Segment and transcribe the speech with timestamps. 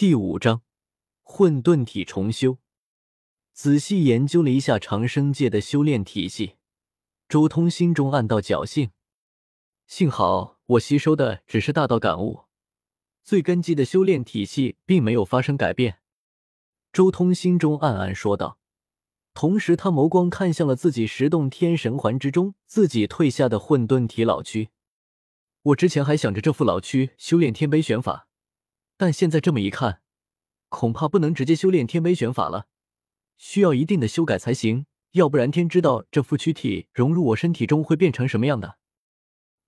[0.00, 0.62] 第五章，
[1.22, 2.56] 混沌体重修。
[3.52, 6.54] 仔细研究了一下长生界的修炼体系，
[7.28, 8.92] 周通心中暗道侥幸。
[9.86, 12.44] 幸好我吸收的只是大道感悟，
[13.22, 15.98] 最根基的修炼体系并没有发生改变。
[16.94, 18.58] 周通心中暗暗说道，
[19.34, 24.70] 同时他眸光看向了自己十洞天神环之中自己退下的混沌体老躯。
[25.60, 28.28] 我之前还想着这副老躯修炼天杯玄法。
[29.00, 30.02] 但现在这么一看，
[30.68, 32.66] 恐怕不能直接修炼天杯玄法了，
[33.38, 34.84] 需要一定的修改才行。
[35.12, 38.76] 要不然天知道这副躯体融入我身体中会变成什么样的。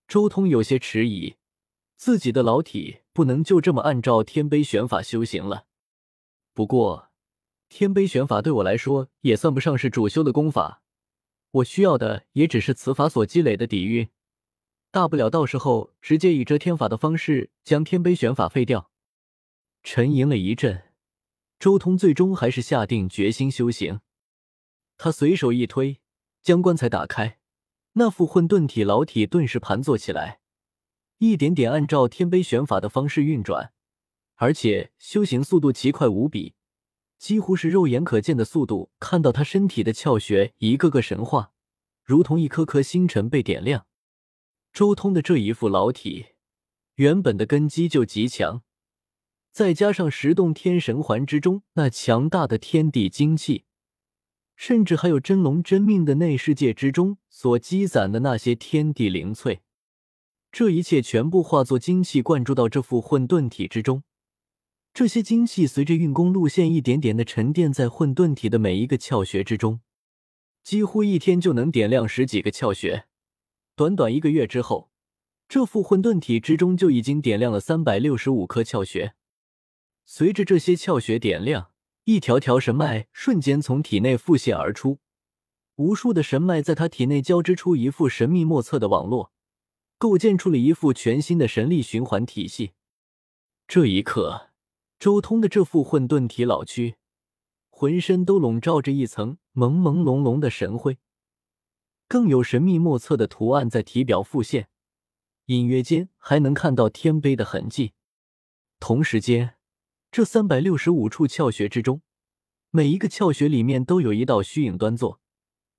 [0.06, 1.36] 周通有些迟疑，
[1.96, 5.64] 自己的老体不能就这么按照天碑玄法修行了。
[6.52, 7.08] 不过，
[7.70, 10.82] 天碑玄法对我来说也算不上是主修的功法，
[11.52, 14.10] 我需要的也只是此法所积累的底蕴，
[14.90, 18.91] 大不了到时候直接以遮天法的方式将天杯玄法废掉。
[19.82, 20.84] 沉吟了一阵，
[21.58, 24.00] 周通最终还是下定决心修行。
[24.96, 26.00] 他随手一推，
[26.40, 27.38] 将棺材打开，
[27.94, 30.40] 那副混沌体老体顿时盘坐起来，
[31.18, 33.72] 一点点按照天杯玄法的方式运转，
[34.36, 36.54] 而且修行速度奇快无比，
[37.18, 38.92] 几乎是肉眼可见的速度。
[39.00, 41.52] 看到他身体的窍穴一个个神化，
[42.04, 43.86] 如同一颗颗星辰被点亮。
[44.72, 46.26] 周通的这一副老体，
[46.94, 48.62] 原本的根基就极强。
[49.52, 53.64] 再加上十洞天神环之中那强大的天地精气，
[54.56, 59.60] 甚至还有真龙真命的内世界之中所积攒的那些天地灵粹，
[60.50, 64.02] 这一切全部化作精气灌注到这副混沌体之中。
[64.94, 69.80] 这些精气随着运功路线一点点的沉淀在混沌体的每一个窍穴之中，
[70.62, 73.04] 几乎一天就能点亮十几个窍穴。
[73.76, 74.90] 短短一个月之后，
[75.46, 79.14] 这副混沌体之中就已经点亮了三百六十五颗窍穴。
[80.04, 81.72] 随着这些窍穴点亮，
[82.04, 84.98] 一条条神脉瞬间从体内复现而出，
[85.76, 89.32] 无数的神脉在他体内交织出一副神秘莫测的网络，
[89.98, 92.72] 构建出了一副全新的神力循环体系。
[93.66, 94.50] 这一刻，
[94.98, 96.96] 周通的这副混沌体老躯，
[97.70, 100.98] 浑身都笼罩着一层朦朦胧胧的神辉，
[102.08, 104.68] 更有神秘莫测的图案在体表复现，
[105.46, 107.92] 隐约间还能看到天碑的痕迹。
[108.80, 109.54] 同时间。
[110.12, 112.02] 这三百六十五处窍穴之中，
[112.70, 115.22] 每一个窍穴里面都有一道虚影端坐，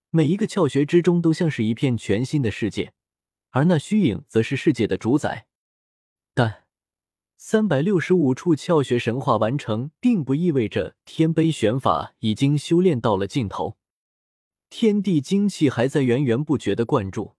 [0.09, 2.93] 每一个窍穴之中都像是一片全新的世界，
[3.51, 5.45] 而那虚影则是世界的主宰。
[6.33, 6.63] 但
[7.37, 13.77] 三百六十五处窍穴神话完成，并不意味着天杯玄法已经修炼到了尽头，
[14.71, 17.35] 天地精气还在源源不绝的灌注。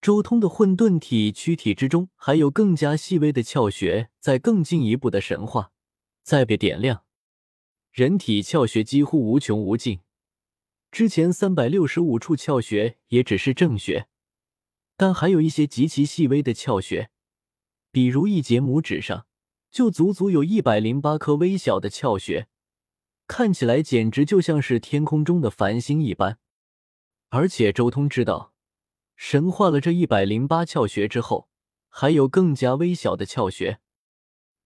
[0.00, 5.70] 周通的混沌体躯体之中，还有更加细微的窍穴在更进一步的神化。
[6.28, 7.06] 再被点亮，
[7.90, 10.00] 人体窍穴几乎无穷无尽。
[10.90, 14.08] 之前三百六十五处窍穴也只是正穴，
[14.94, 17.08] 但还有一些极其细微的窍穴，
[17.90, 19.26] 比如一节拇指上
[19.70, 22.46] 就足足有一百零八颗微小的窍穴，
[23.26, 26.38] 看起来简直就像是天空中的繁星一般。
[27.30, 28.52] 而且周通知道，
[29.16, 31.48] 神化了这一百零八窍穴之后，
[31.88, 33.80] 还有更加微小的窍穴。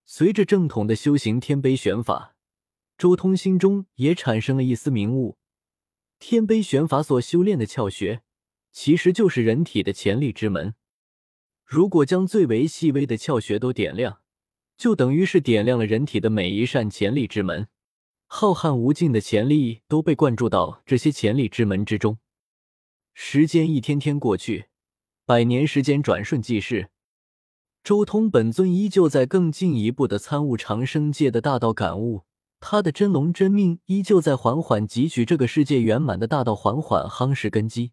[0.05, 2.37] 随着正统的修行天杯玄法，
[2.99, 5.39] 周通心中也产生了一丝明悟：
[6.19, 8.23] 天杯玄法所修炼的窍穴，
[8.71, 10.75] 其实就是人体的潜力之门。
[11.65, 14.21] 如果将最为细微的窍穴都点亮，
[14.77, 17.69] 就等于是点亮了人体的每一扇潜力之门，
[18.27, 22.19] 浩瀚无尽的潜力都被灌注到这些潜力之门之中。
[23.15, 24.67] 时间一天天过去，
[25.25, 26.91] 百年时间转瞬即逝。
[27.82, 32.22] 周通本尊依旧在更进一步的参悟长生界的大道感悟，
[32.60, 37.91] 他的真龙真命依旧在缓缓汲取这个世界圆满的大道，缓缓夯实根基。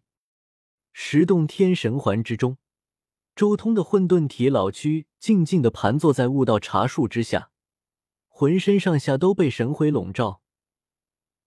[0.92, 2.56] 十洞天神环之中，
[3.34, 7.50] 周通的混沌体老躯静静的盘坐在悟道茶树之下，
[8.28, 10.40] 浑身上下都被神辉笼罩，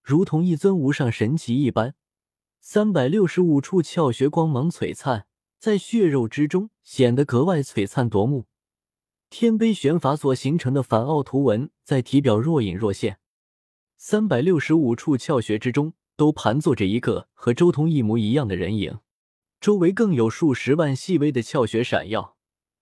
[0.02, 1.94] 如同一尊无上神奇一般。
[2.60, 5.26] 三百六十五处窍穴光芒璀璨。
[5.64, 8.44] 在血肉之中显得格外璀璨夺目，
[9.30, 13.18] 天碑玄法所形成的反奥图文在体表若隐若现。
[13.96, 18.98] 三百六十五处窍穴之中都盘坐着一个和周通一模一样的人影，
[19.58, 22.36] 周围更有数十万细微的窍穴闪耀，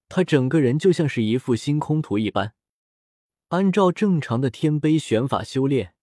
[0.08, 2.55] 他整个人就像是一幅星空图一般。
[3.50, 5.94] 按照正常的天碑玄法修炼，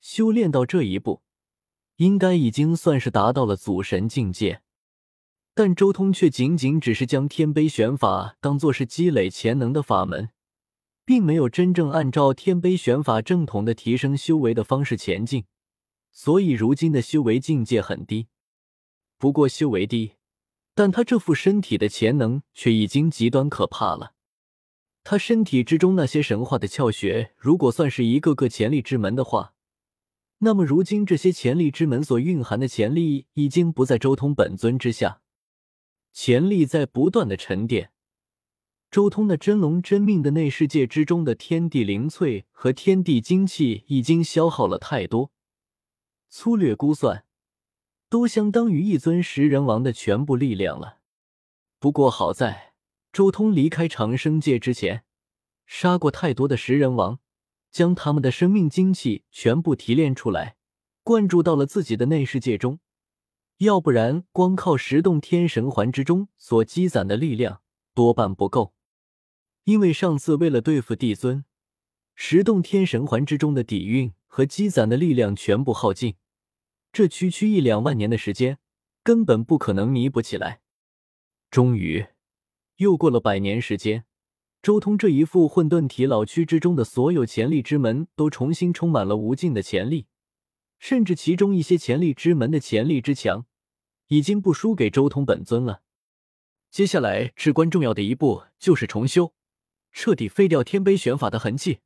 [0.00, 1.20] 修炼到这一步，
[1.96, 4.62] 应该已经算是达到了祖神境界。
[5.58, 10.28] 但周通却仅仅只是将天杯玄法当做是积累潜能的法门，
[11.04, 15.46] 并没有真正按照天碑玄法正统的提升修为的方式前进，
[16.12, 18.28] 所以如今的修为境界很低。
[19.18, 20.12] 不过修为低，
[20.76, 24.12] 但他这副身体的潜能却已经极端可怕了。
[25.02, 29.54] 他身体之中那些神话的窍穴，如果算是一个个潜力之门的话，
[30.38, 35.20] 那么如今这些潜力之门所蕴含的潜力已经不在周通本尊之下，
[36.20, 37.92] 潜力在不断的沉淀。
[38.90, 45.30] 周通的真龙真命的内世界之中的天地灵粹和天地精气已经消耗了太多，
[46.28, 47.24] 粗略估算，
[48.08, 50.98] 都相当于一尊食人王的全部力量了。
[51.78, 52.74] 不过好在
[53.12, 55.04] 周通离开长生界之前，
[55.66, 57.20] 杀过太多的食人王，
[57.70, 60.56] 将他们的生命精气全部提炼出来，
[61.04, 62.80] 灌注到了自己的内世界中。
[63.58, 67.60] 要不然，光靠十洞天神环之中所积攒的力量，
[67.92, 68.72] 多半不够。
[69.64, 71.44] 因为上次为了对付帝尊，
[72.14, 76.14] 十洞天神环之中的底蕴和积攒的力量全部耗尽，
[76.92, 78.58] 这区区一两万年的时间，
[79.02, 80.60] 根本不可能弥补起来。
[81.50, 82.06] 终于，
[82.76, 84.04] 又过了百年时间，
[84.62, 90.06] 周通这一副混沌体老躯之中的所有潜力之门都重新充满了无尽的潜力，
[90.78, 93.46] 甚至其中一些潜力之门的潜力之强，
[94.08, 95.82] 已经不输给周通本尊了。
[96.70, 99.34] 接下来至关重要的一步就是重修。
[99.90, 101.80] 彻底废掉天碑玄法的痕迹，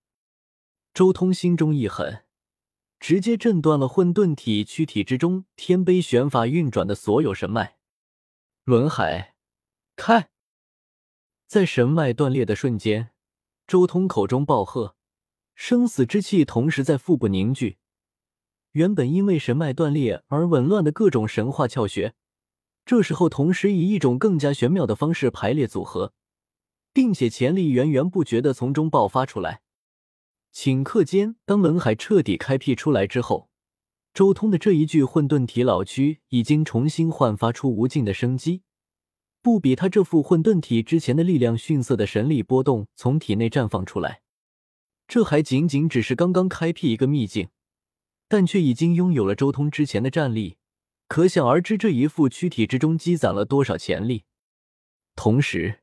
[0.92, 2.24] 周通心中一狠，
[2.98, 7.78] 直接震断了混沌体躯体之中天碑玄法运转的所有神脉。
[8.64, 9.36] 轮海
[9.96, 10.30] 开，
[11.46, 13.12] 在神脉断裂的瞬间，
[13.66, 14.96] 周通口中暴喝，
[15.54, 17.78] 生死之气同时在腹部凝聚。
[18.72, 22.14] 原本因为神脉断裂而紊乱的各种神话窍穴，
[22.84, 26.12] 这时候同时以一种更加玄妙的方式排列组合。
[26.92, 29.62] 并且潜力源源不绝的从中爆发出来。
[30.52, 33.48] 顷刻间，当冷海彻底开辟出来之后，
[34.12, 38.62] 周通的这一具混沌体老躯已经重新焕发出无尽的生机，
[39.40, 44.20] 不比他这副混沌体之前的力量逊色的神力波动从体内绽放出来。
[45.08, 47.48] 这还仅仅只是刚刚开辟一个秘境，
[48.32, 50.56] 但却已经拥有了周通之前的战力，
[51.06, 54.24] 可想而知这一副躯体之中积攒了多少潜力。
[55.14, 55.80] 同时，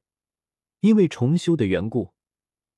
[0.80, 2.16] 因为重修的缘故，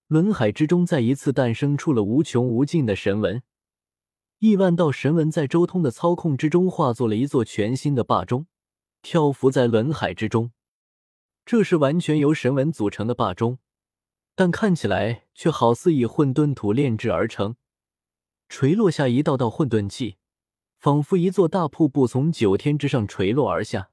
[0.08, 3.42] 轮海之中再一次诞生出了无穷无尽的神纹。
[4.40, 8.48] 亿万道神纹在周通的操控之中化作了一座全新的霸钟，
[9.02, 10.52] 漂浮在轮海之中。
[11.46, 13.60] 这是完全由神纹组成的霸钟，
[14.36, 17.56] 但看起来却好似以混沌土炼制而成，
[18.52, 20.18] 垂落下一道道混沌气，
[20.78, 23.92] 仿佛一座大瀑布从九天之上垂落而下。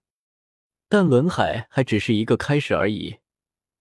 [0.88, 3.18] 但轮海还只是一个开始而已。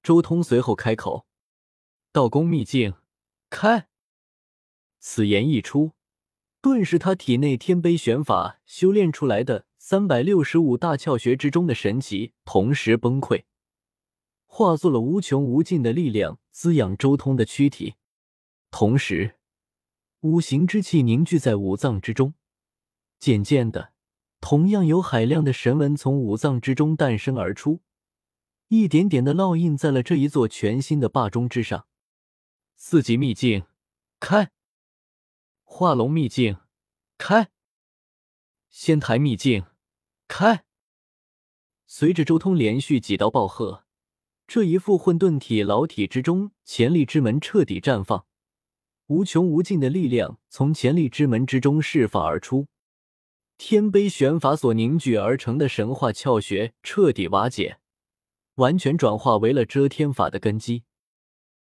[0.03, 1.25] 周通随后开口
[2.13, 2.93] ：“道宫秘境，
[3.49, 3.87] 开。”
[5.01, 5.93] 此言一出，
[6.61, 13.45] 顿时他体内天碑玄法修炼出来的三百六十五大窍穴之中的神奇同时崩溃，
[14.45, 17.95] 化作了无穷无尽的力量滋养周通的躯体。
[18.69, 19.36] 同时，
[20.21, 22.33] 五行之气凝聚在五脏之中，
[23.19, 23.93] 渐渐的，
[24.41, 27.81] 同样有海量的神纹从五脏之中诞生而出。
[28.69, 31.87] 一点点的烙印在了这一座全新的霸钟之上。
[32.75, 33.65] 四级秘境
[34.19, 34.51] 开，
[35.63, 36.57] 化龙秘境
[37.17, 37.49] 开，
[38.69, 39.65] 仙台秘境
[40.27, 40.65] 开。
[41.85, 43.85] 随着周通连续几道暴喝，
[44.47, 48.25] 这一副混沌体老体之中潜力之门彻底绽放，
[49.07, 52.67] 无穷无尽的力量从潜力之门之中释放而出，
[53.57, 57.77] 天碑玄法所凝聚而成的神话窍穴彻底瓦解。
[58.55, 60.83] 完全转化为了遮天法的根基。